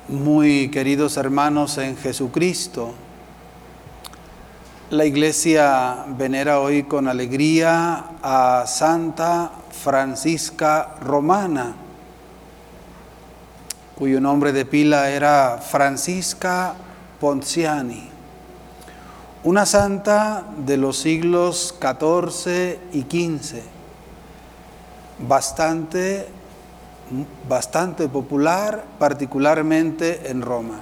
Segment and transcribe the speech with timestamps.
[0.09, 2.95] Muy queridos hermanos en Jesucristo,
[4.90, 11.77] la iglesia venera hoy con alegría a Santa Francisca Romana,
[13.95, 16.75] cuyo nombre de pila era Francisca
[17.21, 18.13] Ponciani,
[19.45, 23.61] una santa de los siglos XIV y XV,
[25.29, 26.27] bastante,
[27.47, 30.80] bastante popular, particularmente en Roma.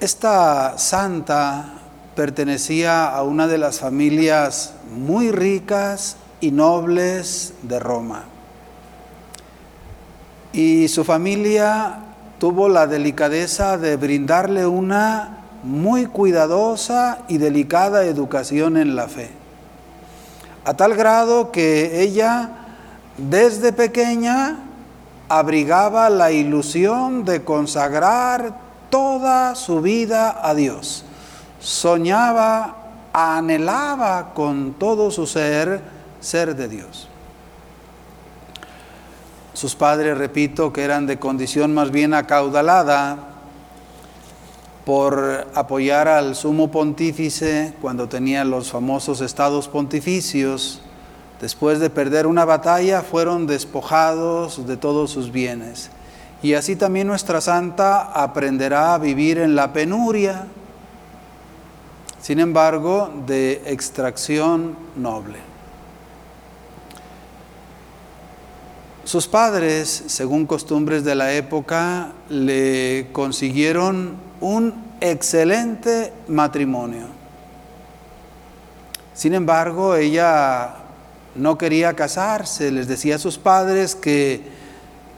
[0.00, 1.74] Esta santa
[2.16, 8.24] pertenecía a una de las familias muy ricas y nobles de Roma.
[10.54, 11.98] Y su familia
[12.38, 19.30] tuvo la delicadeza de brindarle una muy cuidadosa y delicada educación en la fe.
[20.66, 22.50] A tal grado que ella
[23.16, 24.58] desde pequeña
[25.28, 28.54] abrigaba la ilusión de consagrar
[28.90, 31.06] toda su vida a Dios.
[31.60, 32.76] Soñaba,
[33.14, 35.80] anhelaba con todo su ser
[36.20, 37.08] ser de Dios.
[39.54, 43.33] Sus padres, repito, que eran de condición más bien acaudalada
[44.84, 50.82] por apoyar al sumo pontífice cuando tenía los famosos estados pontificios,
[51.40, 55.90] después de perder una batalla fueron despojados de todos sus bienes.
[56.42, 60.46] Y así también nuestra santa aprenderá a vivir en la penuria,
[62.20, 65.38] sin embargo, de extracción noble.
[69.04, 77.06] Sus padres, según costumbres de la época, le consiguieron un excelente matrimonio.
[79.14, 80.74] Sin embargo, ella
[81.34, 84.42] no quería casarse, les decía a sus padres que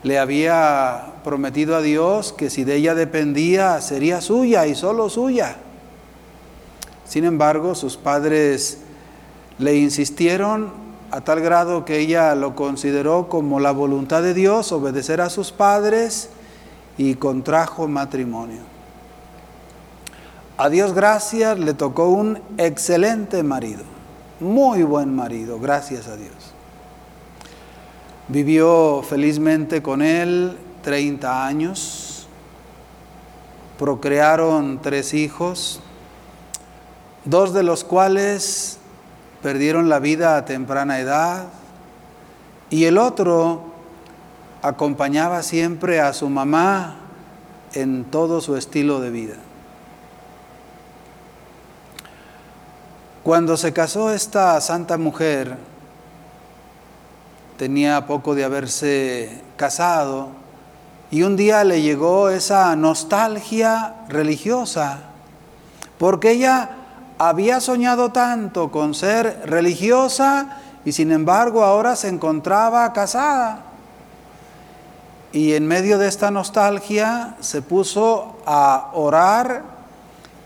[0.05, 5.57] le había prometido a Dios que si de ella dependía sería suya y solo suya.
[7.05, 8.79] Sin embargo, sus padres
[9.59, 10.71] le insistieron
[11.11, 15.51] a tal grado que ella lo consideró como la voluntad de Dios obedecer a sus
[15.51, 16.31] padres
[16.97, 18.76] y contrajo matrimonio.
[20.59, 23.83] A Dios gracias le tocó un excelente marido,
[24.41, 26.33] muy buen marido, gracias a Dios.
[28.29, 32.27] Vivió felizmente con él 30 años,
[33.79, 35.81] procrearon tres hijos,
[37.27, 38.79] dos de los cuales
[39.43, 41.49] perdieron la vida a temprana edad
[42.71, 43.61] y el otro
[44.63, 46.97] acompañaba siempre a su mamá
[47.75, 49.37] en todo su estilo de vida.
[53.27, 55.57] Cuando se casó esta santa mujer,
[57.59, 60.29] tenía poco de haberse casado
[61.11, 64.99] y un día le llegó esa nostalgia religiosa,
[65.99, 66.71] porque ella
[67.19, 73.65] había soñado tanto con ser religiosa y sin embargo ahora se encontraba casada.
[75.33, 79.65] Y en medio de esta nostalgia se puso a orar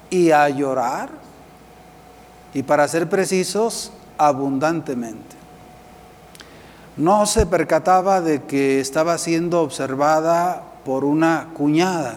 [0.09, 1.20] y a llorar,
[2.55, 5.41] y para ser precisos, abundantemente
[7.01, 12.17] no se percataba de que estaba siendo observada por una cuñada,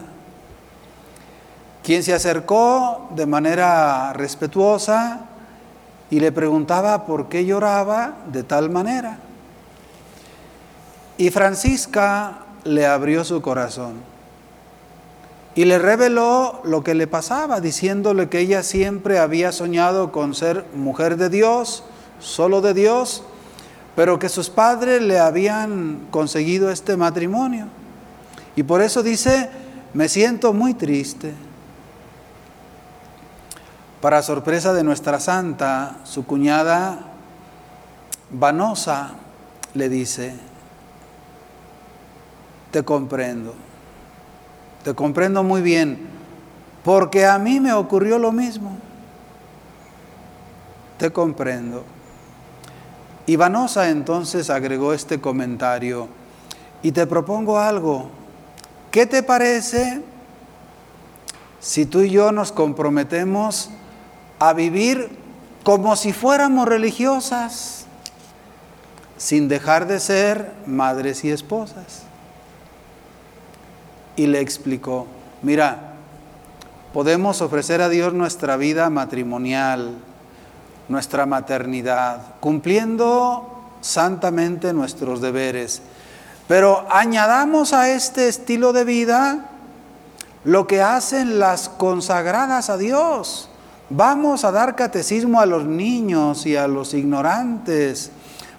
[1.84, 5.22] quien se acercó de manera respetuosa
[6.10, 9.20] y le preguntaba por qué lloraba de tal manera.
[11.18, 14.13] Y Francisca le abrió su corazón
[15.56, 20.66] y le reveló lo que le pasaba, diciéndole que ella siempre había soñado con ser
[20.74, 21.84] mujer de Dios,
[22.20, 23.24] solo de Dios,
[23.96, 27.68] pero que sus padres le habían conseguido este matrimonio.
[28.56, 29.50] Y por eso dice,
[29.94, 31.34] me siento muy triste.
[34.02, 37.00] Para sorpresa de nuestra santa, su cuñada
[38.32, 39.12] Vanosa
[39.76, 40.34] le dice,
[42.72, 43.54] te comprendo,
[44.84, 45.98] te comprendo muy bien,
[46.84, 48.78] porque a mí me ocurrió lo mismo.
[50.98, 51.84] Te comprendo.
[53.26, 56.10] Ivanosa entonces agregó este comentario
[56.82, 58.10] y te propongo algo.
[58.92, 60.02] ¿Qué te parece
[61.62, 63.70] si tú y yo nos comprometemos
[64.40, 65.18] a vivir
[65.64, 67.86] como si fuéramos religiosas,
[69.18, 72.04] sin dejar de ser madres y esposas?
[74.16, 75.08] Y le explicó,
[75.42, 75.94] mira,
[76.94, 79.96] podemos ofrecer a Dios nuestra vida matrimonial,
[80.88, 83.50] nuestra maternidad, cumpliendo
[83.82, 85.82] santamente nuestros deberes.
[86.48, 89.50] Pero añadamos a este estilo de vida
[90.44, 93.50] lo que hacen las consagradas a Dios.
[93.90, 98.12] Vamos a dar catecismo a los niños y a los ignorantes.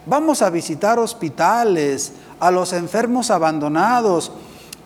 [0.07, 4.33] Vamos a visitar hospitales, a los enfermos abandonados.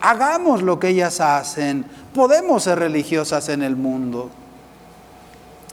[0.01, 1.85] Hagamos lo que ellas hacen.
[2.13, 4.29] Podemos ser religiosas en el mundo.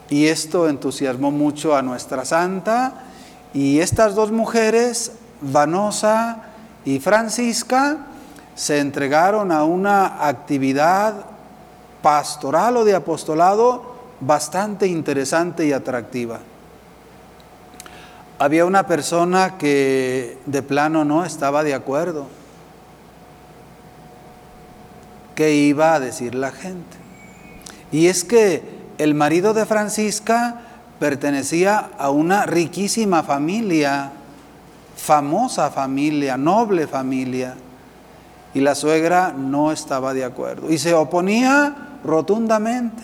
[0.08, 3.04] Y esto entusiasmó mucho a nuestra santa.
[3.54, 6.42] Y estas dos mujeres, Vanosa
[6.84, 7.98] y Francisca,
[8.54, 11.14] se entregaron a una actividad
[12.02, 16.40] pastoral o de apostolado bastante interesante y atractiva.
[18.38, 22.26] Había una persona que de plano no estaba de acuerdo.
[25.36, 26.96] ¿Qué iba a decir la gente?
[27.92, 28.62] Y es que
[28.98, 30.62] el marido de Francisca
[30.98, 34.10] pertenecía a una riquísima familia,
[34.96, 37.54] famosa familia, noble familia
[38.54, 43.02] y la suegra no estaba de acuerdo y se oponía rotundamente.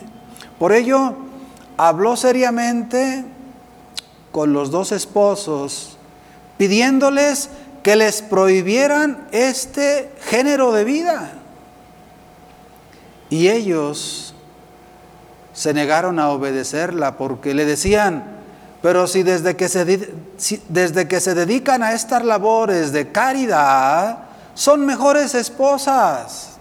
[0.59, 1.15] Por ello,
[1.77, 3.27] habló seriamente
[4.31, 5.99] con los dos esposos,
[6.57, 7.51] pidiéndoles
[7.83, 11.42] que les prohibieran este género de vida.
[13.33, 14.35] Y ellos
[15.55, 18.25] se negaron a obedecerla porque le decían,
[18.83, 20.13] pero si desde que se,
[20.69, 24.19] desde que se dedican a estas labores de caridad,
[24.53, 26.59] son mejores esposas,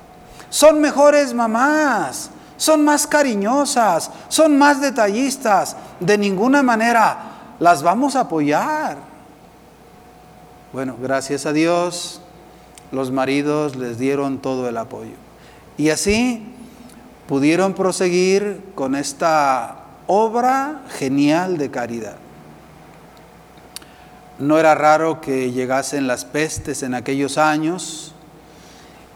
[0.49, 5.75] son mejores mamás, son más cariñosas, son más detallistas.
[5.99, 7.17] De ninguna manera
[7.59, 8.95] las vamos a apoyar.
[10.71, 12.21] Bueno, gracias a Dios,
[12.93, 15.30] los maridos les dieron todo el apoyo.
[15.77, 16.43] Y así
[17.27, 22.17] pudieron proseguir con esta obra genial de caridad.
[24.37, 28.13] No era raro que llegasen las pestes en aquellos años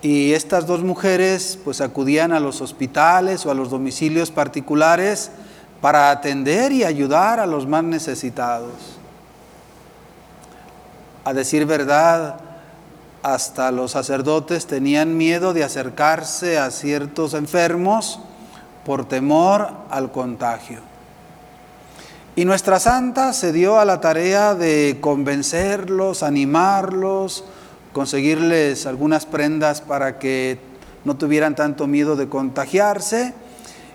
[0.02, 5.32] y estas dos mujeres pues acudían a los hospitales o a los domicilios particulares
[5.82, 9.00] para atender y ayudar a los más necesitados.
[11.24, 12.40] A decir verdad,
[13.26, 18.20] hasta los sacerdotes tenían miedo de acercarse a ciertos enfermos
[18.86, 20.82] por temor al contagio.
[22.36, 27.46] Y nuestra santa se dio a la tarea de convencerlos, animarlos,
[27.94, 30.60] conseguirles algunas prendas para que
[31.04, 33.34] no tuvieran tanto miedo de contagiarse.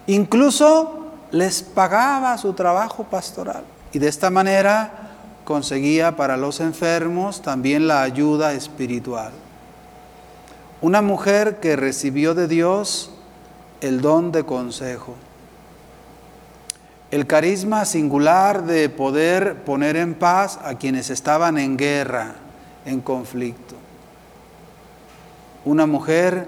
[0.08, 3.62] Incluso les pagaba su trabajo pastoral.
[3.92, 5.09] Y de esta manera
[5.50, 9.32] conseguía para los enfermos también la ayuda espiritual.
[10.80, 13.10] Una mujer que recibió de Dios
[13.80, 15.16] el don de consejo
[17.10, 22.34] el carisma singular de poder poner en paz a quienes estaban en guerra,
[22.84, 23.74] en conflicto.
[25.64, 26.46] Una mujer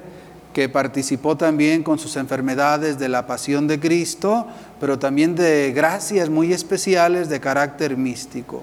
[0.52, 4.46] que participó también con sus enfermedades de la pasión de Cristo,
[4.78, 8.62] pero también de gracias muy especiales de carácter místico.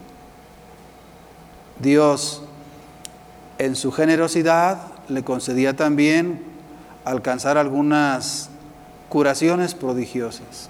[1.80, 2.42] Dios,
[3.58, 6.44] en su generosidad, le concedía también
[7.06, 8.50] alcanzar algunas
[9.08, 10.70] curaciones prodigiosas.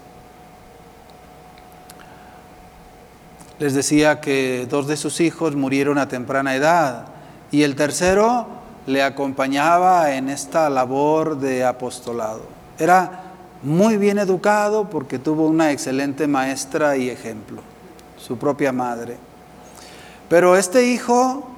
[3.58, 7.06] Les decía que dos de sus hijos murieron a temprana edad
[7.50, 8.46] y el tercero
[8.86, 12.42] le acompañaba en esta labor de apostolado.
[12.78, 13.24] Era
[13.62, 17.60] muy bien educado porque tuvo una excelente maestra y ejemplo,
[18.16, 19.18] su propia madre.
[20.30, 21.50] Pero este hijo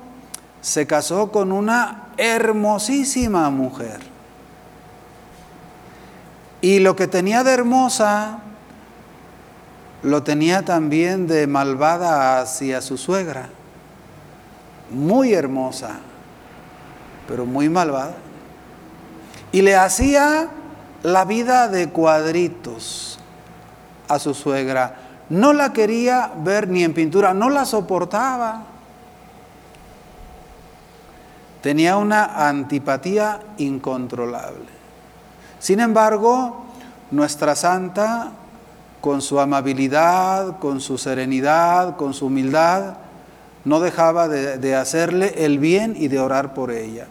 [0.62, 4.00] se casó con una hermosísima mujer.
[6.62, 8.38] Y lo que tenía de hermosa
[10.02, 13.50] lo tenía también de malvada hacia su suegra,
[14.90, 15.98] muy hermosa,
[17.28, 18.14] pero muy malvada.
[19.52, 20.48] Y le hacía
[21.02, 23.18] la vida de cuadritos
[24.08, 25.01] a su suegra.
[25.32, 28.64] No la quería ver ni en pintura, no la soportaba.
[31.62, 34.66] Tenía una antipatía incontrolable.
[35.58, 36.66] Sin embargo,
[37.10, 38.32] nuestra santa
[39.00, 42.98] con su amabilidad, con su serenidad, con su humildad,
[43.64, 47.06] no dejaba de, hacerle el bien y de orar por ella.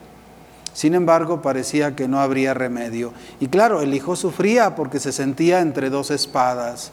[0.73, 3.13] Sin embargo, parecía que no habría remedio.
[3.39, 6.91] Y claro, el hijo sufría porque se sentía entre dos espadas,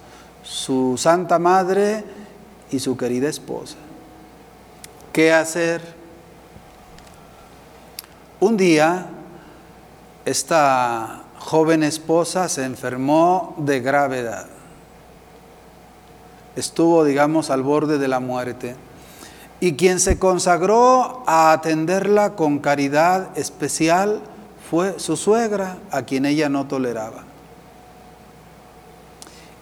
[0.49, 2.02] su santa madre
[2.71, 3.76] y su querida esposa.
[5.12, 5.83] ¿Qué hacer?
[8.40, 9.07] Un día,
[10.25, 14.47] esta joven esposa se enfermó de gravedad.
[16.57, 18.75] Estuvo, digamos, al borde de la muerte.
[19.61, 24.23] Y quien se consagró a atenderla con caridad especial
[24.71, 27.27] fue su suegra, a quien ella no toleraba.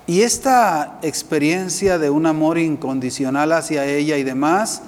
[0.06, 4.82] Y esta experiencia de un amor incondicional hacia ella y demás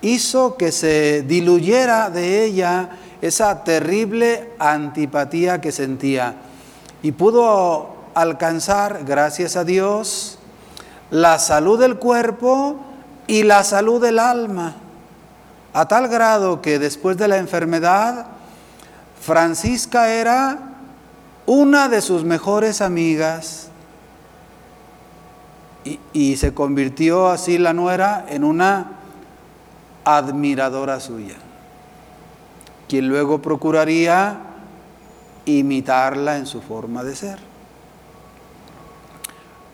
[0.00, 6.36] hizo que se diluyera de ella esa terrible antipatía que sentía.
[7.02, 10.38] Y pudo alcanzar, gracias a Dios,
[11.10, 12.76] la salud del cuerpo
[13.26, 14.76] y la salud del alma,
[15.74, 18.26] a tal grado que después de la enfermedad,
[19.20, 20.58] Francisca era
[21.44, 23.68] una de sus mejores amigas
[26.12, 28.92] y, se convirtió así la nuera en una
[30.04, 31.36] admiradora suya,
[32.88, 34.38] quien luego procuraría
[35.44, 37.38] imitarla en su forma de ser.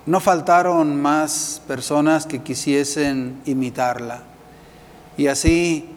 [0.04, 4.22] No faltaron más personas que quisiesen imitarla.
[5.16, 5.88] Y así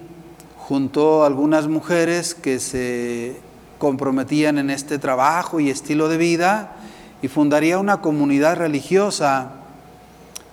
[0.57, 3.39] juntó algunas mujeres que se
[3.79, 6.75] comprometían en este trabajo y estilo de vida
[7.21, 9.64] y fundaría una comunidad religiosa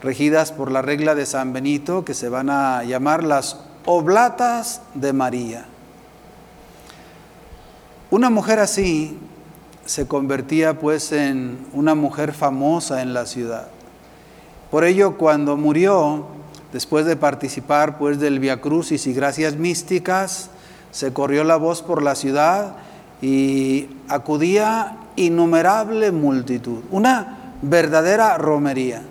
[0.02, 5.12] regidas por la regla de San Benito que se van a llamar las Oblatas de
[5.12, 5.64] María.
[8.10, 9.18] Una mujer así
[9.84, 13.68] se convertía pues en una mujer famosa en la ciudad.
[14.70, 16.26] Por ello cuando murió,
[16.72, 20.50] después de participar pues del Via Crucis y gracias místicas,
[20.90, 22.76] se corrió la voz por la ciudad
[23.20, 29.02] y acudía innumerable multitud, una verdadera romería.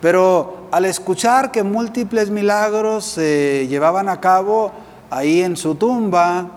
[0.00, 4.72] Pero al escuchar que múltiples milagros se llevaban a cabo
[5.10, 6.48] ahí en su tumba,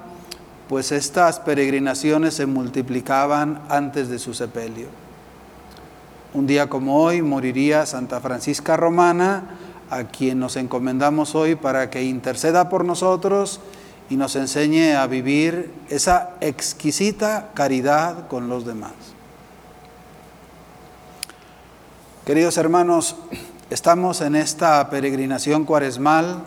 [0.70, 4.88] pues estas peregrinaciones se multiplicaban antes de su sepelio.
[6.34, 9.44] Un día como hoy moriría Santa Francisca Romana,
[9.90, 13.60] a quien nos encomendamos hoy para que interceda por nosotros
[14.10, 18.94] y nos enseñe a vivir esa exquisita caridad con los demás.
[22.26, 23.18] Queridos hermanos,
[23.70, 26.46] estamos en esta peregrinación cuaresmal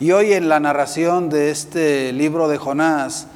[0.00, 3.26] y hoy en la narración de este libro de Jonás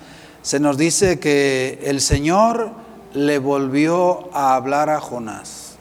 [0.40, 2.70] se nos dice que el Señor
[3.12, 5.76] le volvió a hablar a Jonás.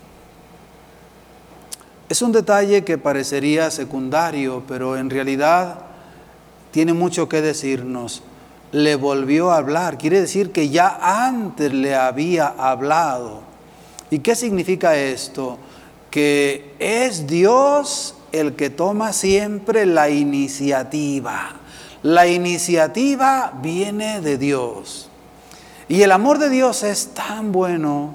[2.09, 5.85] Es un detalle que parecería secundario, pero en realidad
[6.71, 8.23] tiene mucho que decirnos.
[8.73, 13.54] Le volvió a hablar, quiere decir que ya antes le había hablado
[14.09, 15.57] ¿Y qué significa esto?
[16.11, 21.55] Que es Dios el que toma siempre la iniciativa.
[22.03, 25.09] La iniciativa viene de Dios.
[25.87, 28.13] Y el amor de Dios es tan bueno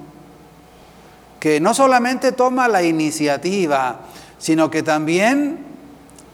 [1.39, 4.01] que no solamente toma la iniciativa,
[4.37, 5.65] sino que también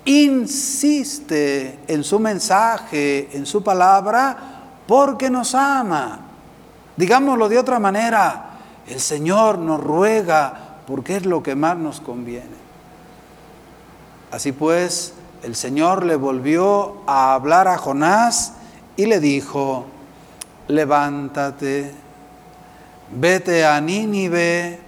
[0.06, 4.38] insiste en su mensaje, en su palabra,
[4.86, 6.20] porque nos ama.
[6.96, 8.47] Digámoslo de otra manera,
[8.88, 12.58] el Señor nos ruega porque es lo que más nos conviene.
[14.32, 15.14] Así pues,
[15.44, 18.54] el Señor le volvió a hablar a Jonás
[18.96, 19.86] y le dijo,
[20.68, 21.94] levántate,
[23.12, 24.80] vete a Nínive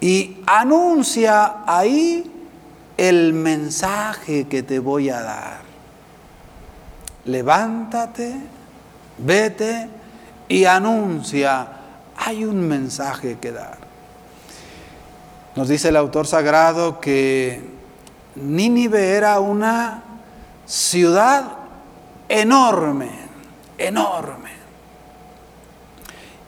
[0.00, 2.30] y anuncia ahí
[2.96, 5.60] el mensaje que te voy a dar.
[7.24, 8.36] Levántate,
[9.18, 9.88] vete
[10.48, 11.75] y anuncia
[12.16, 13.78] hay un mensaje que dar.
[15.54, 17.76] Nos dice el autor sagrado que
[18.34, 20.02] Nínive era una
[20.66, 21.44] ciudad
[22.28, 23.10] enorme,
[23.78, 24.50] enorme.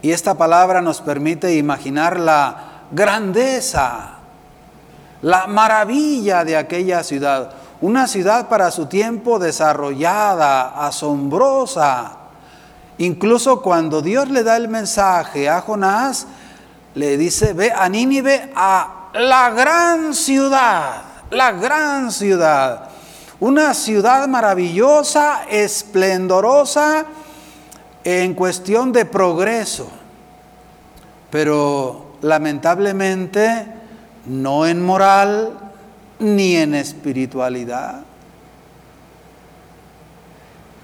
[0.03, 4.19] Y esta palabra nos permite imaginar la grandeza,
[5.23, 7.53] la maravilla de aquella ciudad.
[7.81, 12.18] Una ciudad para su tiempo desarrollada, asombrosa,
[12.99, 16.27] Incluso cuando Dios le da el mensaje a Jonás,
[16.95, 22.89] le dice, ve a Nínive, a la gran ciudad, la gran ciudad.
[23.41, 27.07] Una ciudad maravillosa, esplendorosa
[28.03, 29.89] en cuestión de progreso,
[31.31, 33.67] pero lamentablemente
[34.27, 35.53] no en moral
[36.19, 38.01] ni en espiritualidad.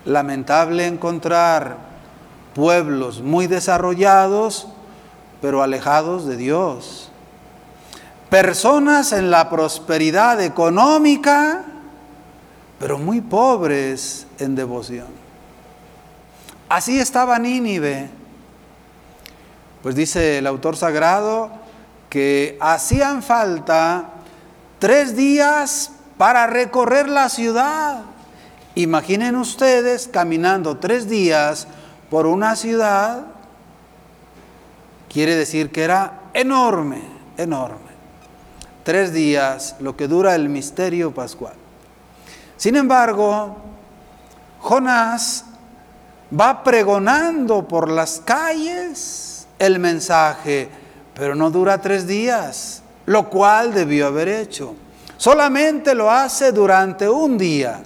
[0.05, 1.94] Lamentable encontrar
[2.55, 4.69] pueblos muy desarrollados,
[5.43, 7.11] pero alejados de Dios.
[8.31, 11.65] Personas en la prosperidad económica,
[12.79, 15.07] pero muy pobres en devoción.
[16.69, 18.09] Así estaba Nínive.
[19.83, 21.51] Pues dice el autor sagrado
[22.09, 24.11] que hacían falta
[24.79, 28.03] tres días para recorrer la ciudad.
[28.75, 31.69] Imaginen ustedes caminando tres días
[32.15, 33.25] por una ciudad,
[35.13, 37.03] quiere decir que era enorme,
[37.37, 37.91] enorme.
[38.85, 41.55] Tres días, lo que dura el misterio pascual.
[42.57, 43.57] Sin embargo,
[44.61, 45.45] Jonás
[46.33, 50.69] va pregonando por las calles el mensaje,
[51.17, 54.77] pero no dura tres días, lo cual debió haber hecho.
[55.17, 57.83] Solamente lo hace durante un día.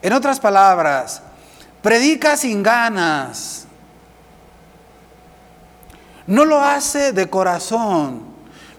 [0.00, 1.20] En otras palabras,
[1.82, 3.66] predica sin ganas.
[6.26, 8.22] No lo hace de corazón.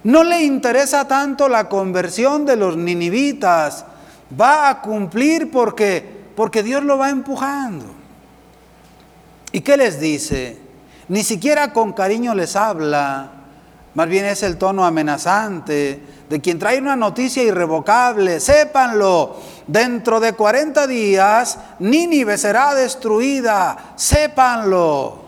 [0.03, 3.85] No le interesa tanto la conversión de los ninivitas.
[4.39, 7.83] Va a cumplir porque porque Dios lo va empujando.
[9.51, 10.59] ¿Y qué les dice?
[11.07, 13.31] Ni siquiera con cariño les habla,
[13.95, 15.99] más bien es el tono amenazante
[16.29, 18.39] de quien trae una noticia irrevocable.
[18.39, 25.19] Sépanlo, dentro de 40 días Nínive será destruida, sépanlo.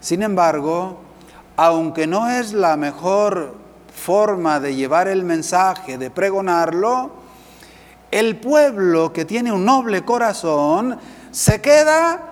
[0.00, 0.98] Sin embargo,
[1.56, 3.54] aunque no es la mejor
[3.94, 7.10] forma de llevar el mensaje, de pregonarlo,
[8.10, 10.98] el pueblo que tiene un noble corazón
[11.30, 12.30] se queda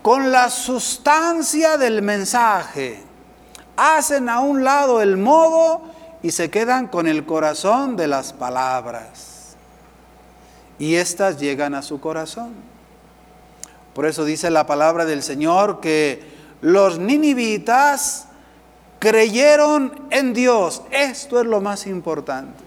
[0.00, 3.02] con la sustancia del mensaje.
[3.76, 5.82] Hacen a un lado el modo
[6.22, 9.56] y se quedan con el corazón de las palabras.
[10.78, 12.54] Y éstas llegan a su corazón.
[13.94, 16.22] Por eso dice la palabra del Señor que
[16.60, 18.26] los ninivitas
[18.98, 20.82] creyeron en Dios.
[20.90, 22.64] Esto es lo más importante.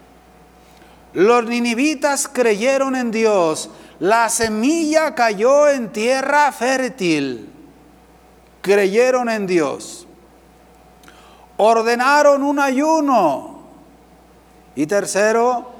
[1.13, 3.70] Los ninivitas creyeron en Dios.
[4.00, 7.50] La semilla cayó en tierra fértil.
[8.62, 10.00] Creyeron en Dios.
[11.63, 13.59] Ordenaron un ayuno.
[14.74, 15.71] Y tercero,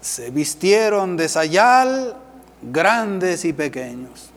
[0.00, 2.16] se vistieron de sayal
[2.62, 4.30] grandes y pequeños.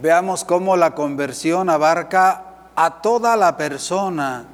[0.00, 2.42] Veamos cómo la conversión abarca
[2.74, 4.46] a toda la persona,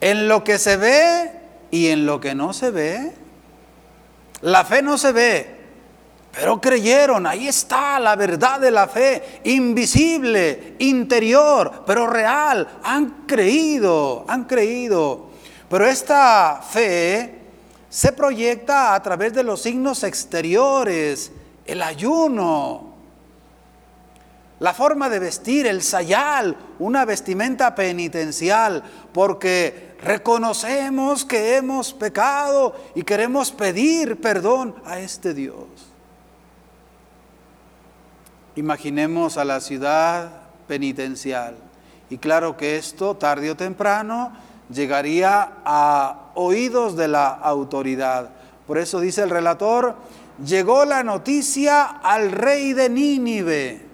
[0.00, 1.30] en lo que se ve
[1.70, 3.14] y en lo que no se ve.
[4.40, 5.55] La fe no se ve,
[6.32, 12.68] pero creyeron, ahí está la verdad de la fe, invisible, interior, pero real.
[12.82, 15.30] Han creído, han creído.
[15.68, 17.40] Pero esta fe
[17.88, 21.32] se proyecta a través de los signos exteriores,
[21.64, 22.94] el ayuno,
[24.58, 33.02] la forma de vestir, el sayal, una vestimenta penitencial, porque reconocemos que hemos pecado y
[33.02, 35.66] queremos pedir perdón a este Dios.
[38.56, 40.30] Imaginemos a la ciudad
[40.66, 41.56] penitencial.
[42.10, 44.32] Y claro que esto, tarde o temprano,
[44.70, 48.30] llegaría a oídos de la autoridad.
[48.66, 49.94] Por eso dice el relator,
[50.44, 53.86] llegó la noticia al rey de Nínive.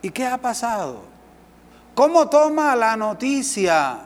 [0.00, 1.02] ¿Y qué ha pasado?
[1.94, 3.98] ¿Cómo toma la noticia?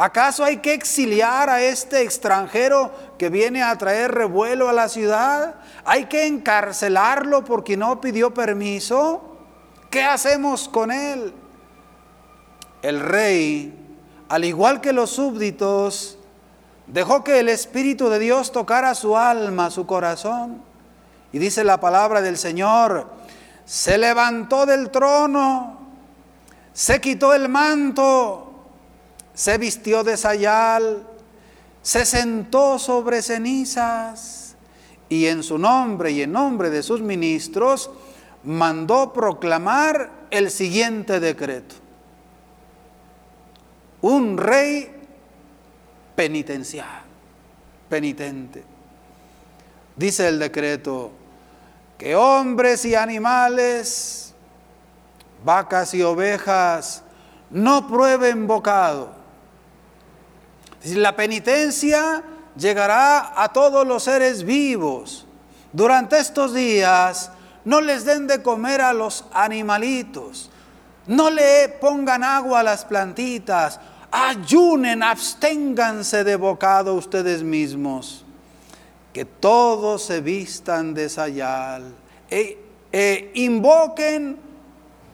[0.00, 5.56] ¿Acaso hay que exiliar a este extranjero que viene a traer revuelo a la ciudad?
[5.84, 9.36] ¿Hay que encarcelarlo porque no pidió permiso?
[9.90, 11.34] ¿Qué hacemos con él?
[12.80, 13.78] El rey,
[14.30, 16.16] al igual que los súbditos,
[16.86, 20.62] dejó que el Espíritu de Dios tocara su alma, su corazón.
[21.30, 23.06] Y dice la palabra del Señor,
[23.66, 25.78] se levantó del trono,
[26.72, 28.49] se quitó el manto,
[29.40, 31.02] se vistió de sayal,
[31.80, 34.54] se sentó sobre cenizas
[35.08, 37.90] y en su nombre y en nombre de sus ministros
[38.44, 41.76] mandó proclamar el siguiente decreto.
[44.02, 44.94] Un rey
[46.14, 47.00] penitencial,
[47.88, 48.62] penitente.
[49.96, 51.12] Dice el decreto
[51.96, 54.34] que hombres y animales,
[55.42, 57.04] vacas y ovejas,
[57.48, 59.19] no prueben bocado
[60.84, 62.22] la penitencia
[62.56, 65.26] llegará a todos los seres vivos.
[65.72, 67.30] Durante estos días
[67.64, 70.50] no les den de comer a los animalitos.
[71.06, 73.80] No le pongan agua a las plantitas.
[74.10, 78.24] Ayunen, absténganse de bocado ustedes mismos.
[79.12, 81.94] Que todos se vistan de sayal.
[82.30, 82.58] E,
[82.92, 84.38] e invoquen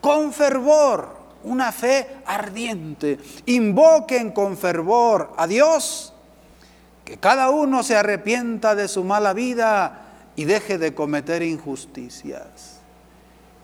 [0.01, 1.16] con fervor
[1.47, 3.19] una fe ardiente.
[3.47, 6.13] Invoquen con fervor a Dios,
[7.05, 10.03] que cada uno se arrepienta de su mala vida
[10.35, 12.81] y deje de cometer injusticias.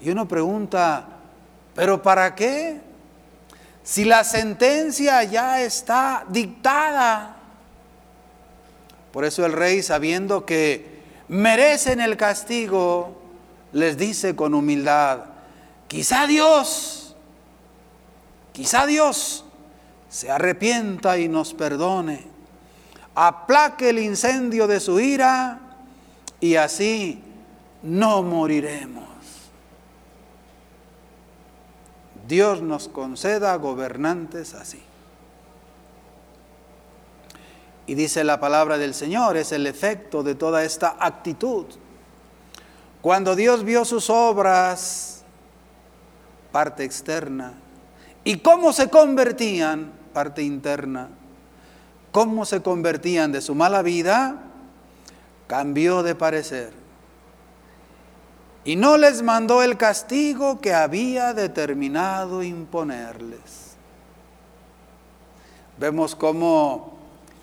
[0.01, 1.07] Y uno pregunta,
[1.75, 2.81] ¿pero para qué?
[3.83, 7.37] Si la sentencia ya está dictada.
[9.13, 13.21] Por eso el rey, sabiendo que merecen el castigo,
[13.73, 15.25] les dice con humildad,
[15.89, 17.02] quizá Dios,
[18.53, 19.45] quizá Dios
[20.09, 22.27] se arrepienta y nos perdone,
[23.15, 25.59] aplaque el incendio de su ira
[26.41, 27.23] y así
[27.83, 29.03] no moriremos.
[32.29, 34.83] Dios nos conceda gobernantes así.
[37.87, 41.67] Y dice la palabra del Señor, es el efecto de toda esta actitud.
[43.01, 45.25] Cuando Dios vio sus obras,
[46.53, 47.55] parte externa,
[48.25, 51.09] y cómo se convertían, parte interna,
[52.11, 54.43] cómo se convertían de su mala vida,
[55.47, 56.73] cambió de parecer.
[58.65, 63.73] Y no les mandó el castigo que había determinado imponerles.
[65.79, 66.93] Vemos cómo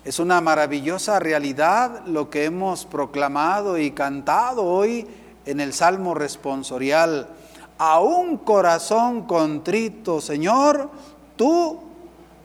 [0.02, 5.06] es una maravillosa realidad lo que hemos proclamado y cantado hoy
[5.44, 7.28] en el Salmo responsorial.
[7.82, 10.90] A un corazón contrito, Señor,
[11.34, 11.80] tú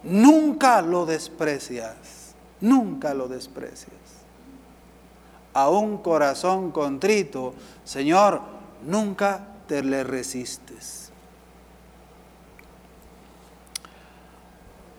[0.02, 3.92] nunca lo desprecias, nunca lo desprecias.
[5.54, 8.40] A un corazón contrito, Señor,
[8.88, 11.12] nunca te le resistes.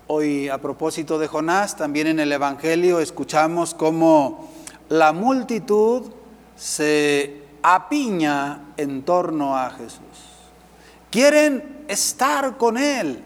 [0.06, 4.50] Hoy a propósito de Jonás, también en el Evangelio escuchamos cómo
[4.90, 6.12] la multitud
[6.56, 10.00] se apiña en torno a Jesús.
[11.10, 13.24] Quieren estar con Él.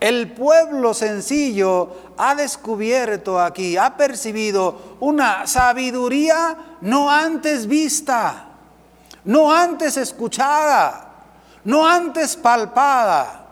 [0.00, 8.48] El pueblo sencillo ha descubierto aquí, ha percibido una sabiduría no antes vista,
[9.24, 11.12] no antes escuchada,
[11.62, 13.44] no antes palpada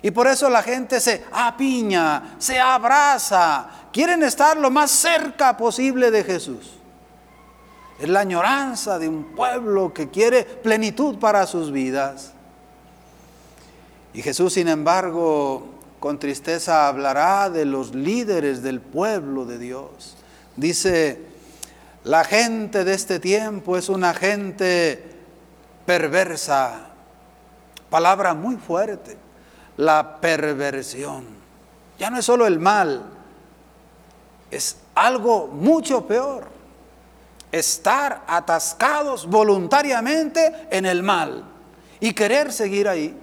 [0.00, 6.10] y por eso la gente se apiña, se abraza, quieren estar lo más cerca posible
[6.10, 6.81] de Jesús.
[8.02, 12.32] Es la añoranza de un pueblo que quiere plenitud para sus vidas.
[14.12, 15.68] Y Jesús, sin embargo,
[16.00, 20.16] con tristeza hablará de los líderes del pueblo de Dios.
[20.56, 21.20] Dice,
[22.02, 25.14] la gente de este tiempo es una gente
[25.86, 26.88] perversa,
[27.88, 29.16] palabra muy fuerte
[29.76, 31.24] la perversión.
[32.00, 33.04] Ya no es solo el mal,
[34.50, 36.61] es algo mucho peor.
[37.52, 41.44] Estar atascados voluntariamente en el mal
[42.00, 43.14] y querer seguir ahí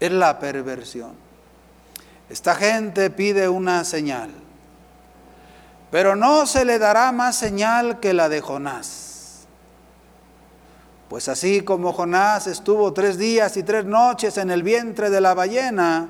[0.00, 1.12] es la perversión.
[2.28, 4.30] Esta gente pide una señal,
[5.92, 9.46] pero no se le dará más señal que la de Jonás.
[11.08, 15.34] Pues así como Jonás estuvo tres días y tres noches en el vientre de la
[15.34, 16.08] ballena,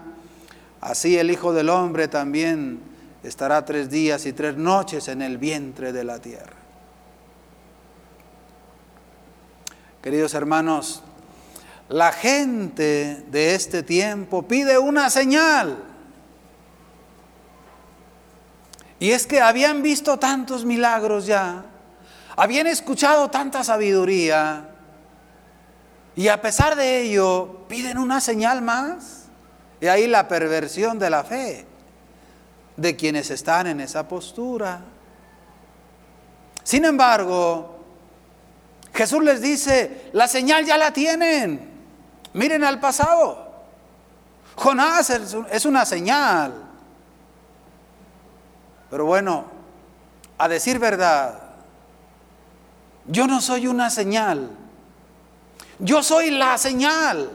[0.80, 2.80] así el Hijo del Hombre también
[3.22, 6.61] estará tres días y tres noches en el vientre de la tierra.
[10.02, 11.02] Queridos hermanos,
[11.88, 15.84] la gente de este tiempo pide una señal.
[18.98, 21.64] Y es que habían visto tantos milagros ya,
[22.36, 24.68] habían escuchado tanta sabiduría,
[26.14, 29.26] y a pesar de ello, piden una señal más.
[29.80, 31.66] Y ahí la perversión de la fe
[32.76, 34.82] de quienes están en esa postura.
[36.62, 37.81] Sin embargo,
[38.94, 41.70] Jesús les dice, la señal ya la tienen.
[42.34, 43.52] Miren al pasado.
[44.56, 46.52] Jonás es una señal.
[48.90, 49.46] Pero bueno,
[50.36, 51.40] a decir verdad,
[53.06, 54.50] yo no soy una señal.
[55.78, 57.30] Yo soy la señal.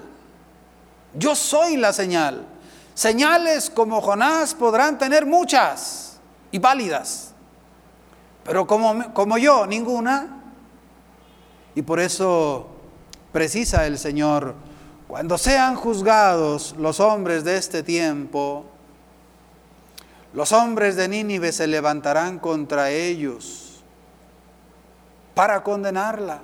[1.13, 2.45] Yo soy la señal.
[2.93, 6.17] Señales como Jonás podrán tener muchas
[6.51, 7.31] y válidas,
[8.43, 10.36] pero como, como yo, ninguna.
[11.77, 12.65] Y por eso
[13.31, 14.55] precisa el Señor,
[15.07, 18.65] cuando sean juzgados los hombres de este tiempo,
[20.33, 23.83] los hombres de Nínive se levantarán contra ellos
[25.35, 26.41] para condenarla.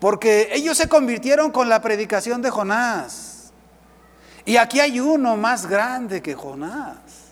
[0.00, 3.52] Porque ellos se convirtieron con la predicación de Jonás.
[4.46, 7.27] Y aquí hay uno más grande que Jonás.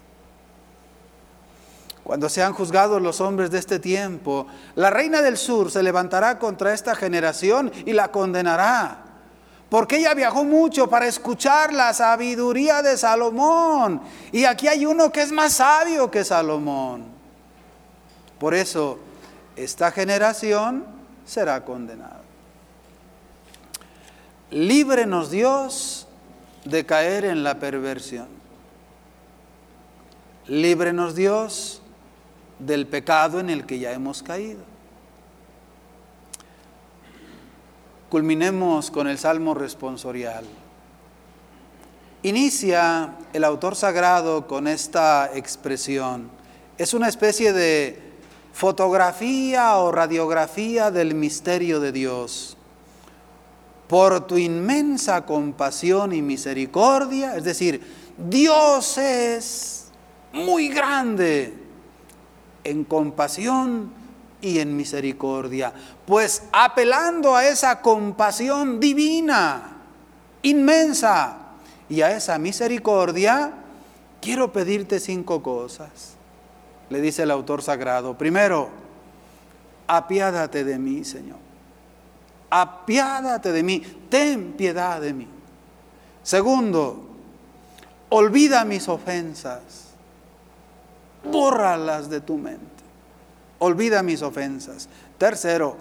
[2.07, 6.73] Cuando sean juzgados los hombres de este tiempo, la reina del sur se levantará contra
[6.73, 8.99] esta generación y la condenará.
[9.69, 14.03] Porque ella viajó mucho para escuchar la sabiduría de Salomón.
[14.31, 17.07] Y aquí hay uno que es más sabio que Salomón.
[18.39, 19.01] Por eso,
[19.57, 20.85] esta generación
[21.25, 22.21] será condenada.
[24.53, 26.07] líbrenos Dios
[26.65, 28.29] de caer en la perversión.
[30.47, 31.83] Líbrenos Dios
[32.59, 34.61] del pecado en el que ya hemos caído.
[38.09, 40.45] Culminemos con el Salmo responsorial.
[42.23, 46.31] Inicia el autor sagrado con esta expresión.
[46.79, 48.01] Es una especie de
[48.53, 52.57] fotografía o radiografía del misterio de Dios.
[53.89, 57.81] Por tu inmensa compasión y misericordia, es decir,
[58.17, 59.89] Dios es
[60.33, 61.66] muy grande
[62.71, 63.91] en compasión
[64.41, 65.73] y en misericordia.
[66.07, 69.79] Pues apelando a esa compasión divina,
[70.43, 71.47] inmensa,
[71.89, 73.53] y a esa misericordia,
[74.21, 76.15] quiero pedirte cinco cosas.
[76.91, 78.17] Le dice el autor sagrado.
[78.17, 78.69] Primero,
[79.87, 81.39] apiádate de mí, Señor.
[82.51, 83.81] Apiádate de mí.
[84.09, 85.29] Ten piedad de mí.
[86.23, 87.07] Segundo,
[88.09, 89.95] olvida mis ofensas.
[91.31, 92.65] Bórralas de tu mente.
[93.59, 94.89] Olvida mis ofensas.
[95.19, 95.77] Tercero,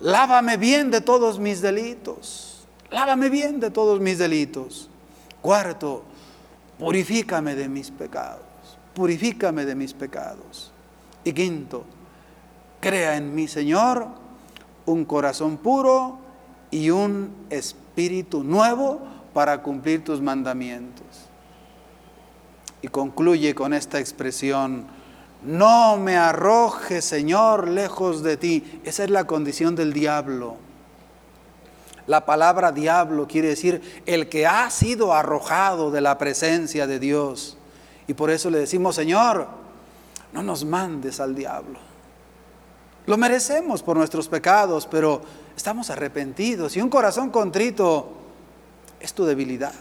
[0.00, 2.66] lávame bien de todos mis delitos.
[2.90, 4.90] Lávame bien de todos mis delitos.
[5.40, 6.04] Cuarto,
[6.78, 8.44] purifícame de mis pecados,
[8.94, 10.72] purifícame de mis pecados.
[11.24, 11.84] Y quinto,
[12.80, 14.08] crea en mí, Señor,
[14.84, 16.18] un corazón puro
[16.70, 19.00] y un espíritu nuevo
[19.32, 21.06] para cumplir tus mandamientos.
[22.82, 24.86] Y concluye con esta expresión,
[25.42, 28.80] no me arroje, Señor, lejos de ti.
[28.84, 30.56] Esa es la condición del diablo.
[32.06, 37.56] La palabra diablo quiere decir el que ha sido arrojado de la presencia de Dios.
[38.08, 39.46] Y por eso le decimos, Señor,
[40.32, 41.78] no nos mandes al diablo.
[43.06, 45.22] Lo merecemos por nuestros pecados, pero
[45.56, 48.12] estamos arrepentidos y un corazón contrito
[49.00, 49.74] es tu debilidad.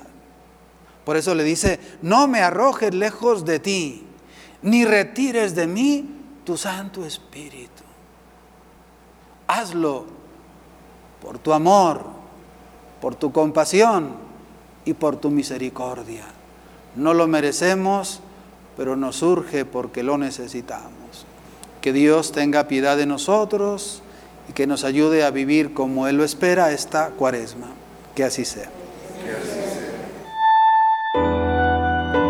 [1.06, 4.04] Por eso le dice, no me arrojes lejos de ti,
[4.62, 6.10] ni retires de mí
[6.46, 7.84] tu Santo Espíritu.
[9.48, 10.06] Hazlo
[11.22, 12.04] por tu amor,
[13.00, 14.16] por tu compasión
[14.86, 16.26] y por tu misericordia.
[16.96, 18.22] No lo merecemos,
[18.78, 21.26] pero nos surge porque lo necesitamos.
[21.82, 24.04] Que Dios tenga piedad de nosotros
[24.50, 27.68] y que nos ayude a vivir como Él lo espera esta cuaresma.
[28.16, 28.70] Que así sea.